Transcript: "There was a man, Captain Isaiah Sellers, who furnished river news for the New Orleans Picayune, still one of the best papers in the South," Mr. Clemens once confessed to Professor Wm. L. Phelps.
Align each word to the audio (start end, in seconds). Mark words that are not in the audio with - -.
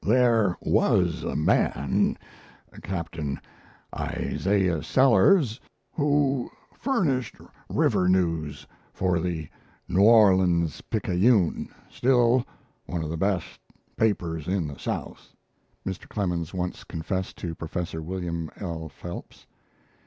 "There 0.03 0.57
was 0.61 1.23
a 1.23 1.35
man, 1.35 2.17
Captain 2.81 3.39
Isaiah 3.95 4.81
Sellers, 4.81 5.59
who 5.93 6.49
furnished 6.73 7.35
river 7.69 8.09
news 8.09 8.65
for 8.91 9.19
the 9.19 9.47
New 9.87 10.01
Orleans 10.01 10.81
Picayune, 10.89 11.69
still 11.87 12.43
one 12.87 13.03
of 13.03 13.11
the 13.11 13.15
best 13.15 13.59
papers 13.95 14.47
in 14.47 14.65
the 14.65 14.79
South," 14.79 15.35
Mr. 15.85 16.09
Clemens 16.09 16.51
once 16.51 16.83
confessed 16.83 17.37
to 17.37 17.53
Professor 17.53 18.01
Wm. 18.01 18.49
L. 18.59 18.89
Phelps. 18.89 19.45